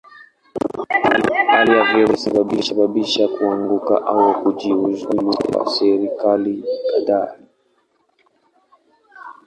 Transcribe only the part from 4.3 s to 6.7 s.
kujiuzulu kwa serikali